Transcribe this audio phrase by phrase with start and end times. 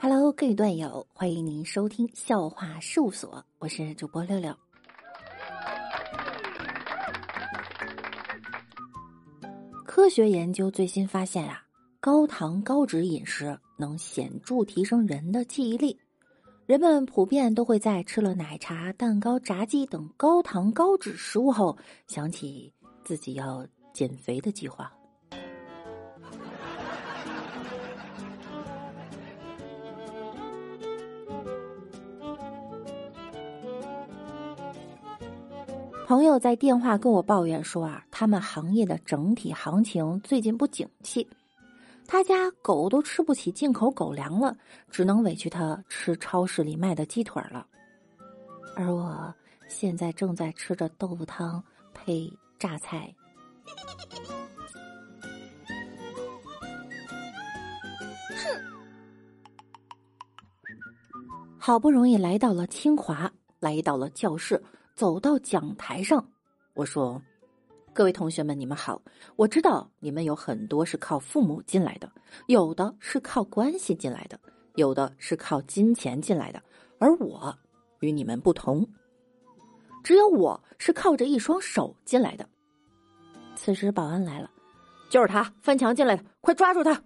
[0.00, 4.56] Hello，各位段友，欢迎您收听笑话事务所，我是主播六六。
[9.84, 11.62] 科学研究最新发现啊，
[12.00, 15.98] 高糖高脂饮食能显著提升人的记忆力。
[16.64, 21.76] 人们普遍都会在吃了奶茶、蛋糕、炸鸡等高糖高脂食物后，
[22.06, 22.72] 想起
[23.04, 24.92] 自己要减肥的计划。
[36.06, 41.24] 朋友在电话跟我抱怨说啊，他们行业的整体行情最近不景气，
[42.04, 44.56] 他家狗都吃不起进口狗粮了，
[44.90, 47.64] 只能委屈他吃超市里卖的鸡腿了。
[48.74, 49.32] 而我
[49.68, 51.62] 现在正在吃着豆腐汤
[51.94, 52.28] 配
[52.60, 53.12] 榨菜。
[58.28, 58.60] 哼！
[61.58, 64.62] 好不容易来到了清华，来到了教室。
[64.94, 66.22] 走到讲台上，
[66.74, 67.22] 我说
[67.94, 69.00] ：“各位同学们，你们好！
[69.36, 72.12] 我知道你们有很多是靠父母进来的，
[72.48, 74.38] 有的是靠关系进来的，
[74.74, 76.62] 有的是靠金钱进来的，
[76.98, 77.56] 而我
[78.00, 78.86] 与你们不同，
[80.02, 82.48] 只有我是靠着一双手进来的。”
[83.56, 84.50] 此时保安来了，
[85.10, 87.02] 就是他翻墙进来的，快抓住他！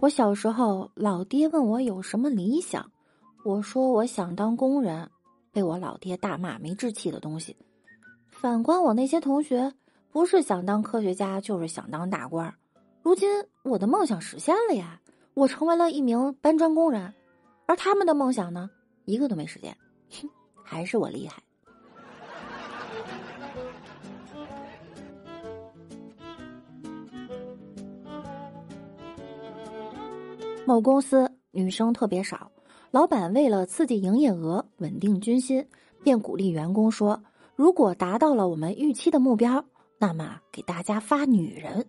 [0.00, 2.90] 我小时候，老爹问我有什么理想，
[3.44, 5.08] 我说我想当工人，
[5.52, 7.56] 被我老爹大骂没志气的东西。
[8.42, 9.72] 反观我那些同学，
[10.10, 12.52] 不是想当科学家，就是想当大官儿。
[13.00, 13.30] 如今
[13.62, 15.00] 我的梦想实现了呀，
[15.34, 17.14] 我成为了一名搬砖工人，
[17.66, 18.68] 而他们的梦想呢，
[19.04, 19.76] 一个都没实现。
[20.10, 20.28] 哼，
[20.64, 21.40] 还是我厉害。
[30.66, 32.50] 某公司女生特别少，
[32.90, 35.64] 老板为了刺激营业额、稳定军心，
[36.02, 37.22] 便鼓励员工说
[37.54, 39.64] ：“如果达到了我们预期的目标，
[39.98, 41.86] 那么给大家发女人。”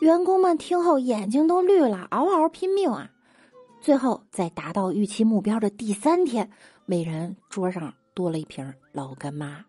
[0.00, 3.10] 员工们听后眼睛都绿了，嗷嗷拼命啊！
[3.82, 6.50] 最后在达到预期目标的第三天，
[6.86, 9.62] 每人桌上多了一瓶老干妈。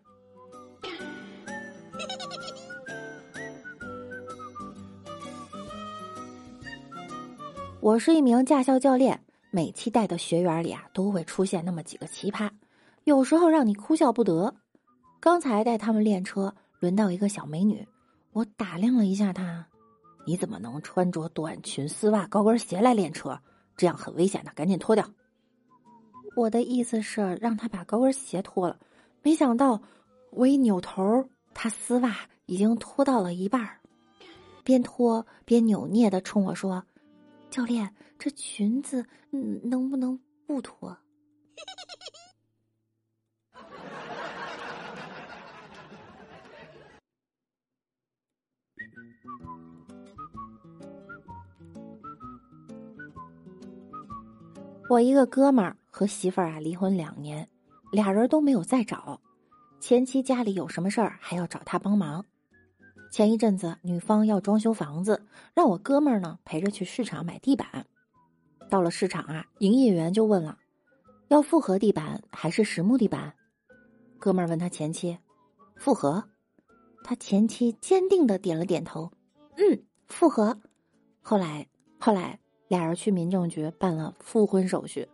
[7.81, 12.49] 我是一名驾校教练，每期带的学员里啊，都会出现那么几个奇葩，
[13.03, 14.55] 有时候让你哭笑不得。
[15.21, 17.87] 刚才带他们练车，轮到一个小美女，
[18.31, 19.63] 我打量了一下她，
[20.25, 23.39] 你怎么能穿着短裙、丝袜、高跟鞋来练车？
[23.77, 25.07] 这样很危险的，赶紧脱掉。
[26.35, 28.79] 我的意思是让她把高跟鞋脱了，
[29.21, 29.79] 没想到
[30.31, 32.17] 我一扭头，她丝袜
[32.47, 33.77] 已经脱到了一半
[34.63, 36.83] 边脱边扭捏的冲我说。
[37.51, 40.97] 教练，这裙子能不能不脱？
[54.89, 57.47] 我一个哥们儿和媳妇儿啊离婚两年，
[57.93, 59.21] 俩人都没有再找，
[59.79, 62.25] 前妻家里有什么事儿还要找他帮忙。
[63.09, 65.21] 前一阵子，女方要装修房子，
[65.53, 67.85] 让我哥们儿呢陪着去市场买地板。
[68.69, 70.57] 到了市场啊，营业员就问了
[71.29, 73.33] ：“要复合地板还是实木地板？”
[74.19, 75.17] 哥们儿问他前妻
[75.75, 76.21] ：“复合。”
[77.03, 79.11] 他前妻坚定的点了点头
[79.57, 80.57] ：“嗯，复合。”
[81.21, 81.67] 后来，
[81.99, 85.07] 后来俩人去民政局办了复婚手续。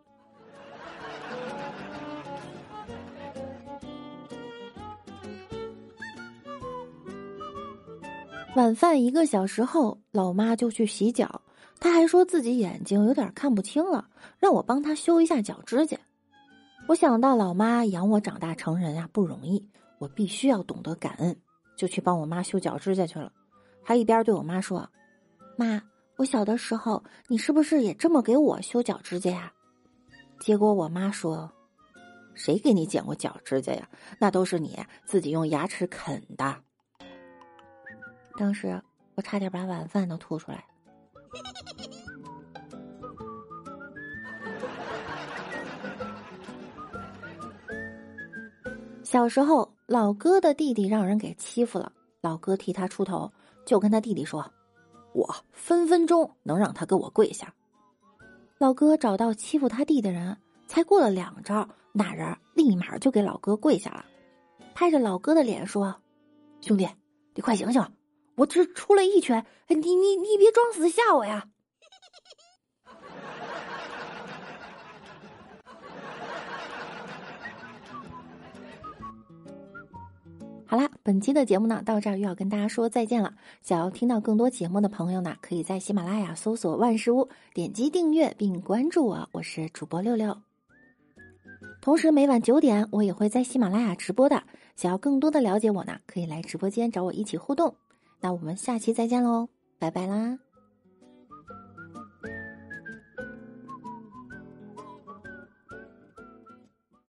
[8.56, 11.42] 晚饭一个小时后，老妈就去洗脚，
[11.80, 14.10] 她还说自己眼睛有点看不清了，
[14.40, 15.96] 让我帮她修一下脚指甲。
[16.88, 19.64] 我想到老妈养我长大成人呀不容易，
[20.00, 21.38] 我必须要懂得感恩，
[21.76, 23.32] 就去帮我妈修脚指甲去了，
[23.88, 24.86] 还一边对我妈说
[25.56, 25.82] ：“妈，
[26.18, 29.54] 我小的时候你是不是也这么给我修脚指甲呀？”
[30.42, 31.50] 结果我妈说
[32.36, 33.88] ：“谁给你剪过脚指甲呀？
[34.20, 36.54] 那都是你自己用牙齿啃的。”
[38.38, 38.78] 当时
[39.16, 40.66] 我差点把晚饭都吐出来。
[49.02, 51.94] 小时候，老哥的弟弟让人给欺负了，
[52.28, 53.32] 老哥替他出头，
[53.66, 54.52] 就跟他弟弟说
[55.16, 57.54] ：“我分分钟能让他给我跪下。
[58.58, 60.36] 老哥找到欺负他弟的人，
[60.68, 64.04] 才过了两招，那人立马就给老哥跪下了，
[64.76, 65.96] 拍着老哥的脸说
[66.60, 66.86] ：“兄弟，
[67.34, 67.82] 你快醒醒，
[68.36, 71.48] 我只出了一拳，你你你别装死吓我呀！”
[80.70, 83.34] 好啦，本期的节目呢，到这儿又要跟大家说再见了。
[83.62, 90.38] 想要听到更多节目的朋友呢，可以在喜马拉雅搜索“万事屋”，点击订阅并关注我，我是主播六六。
[91.80, 94.44] 同时每晚九点，我也会在喜马拉雅直播的。
[94.76, 97.74] 想要更多的了解我呢，可以来直播间找我一起互动。
[98.20, 99.48] 那我们下期再见喽，
[99.80, 100.38] 拜拜啦！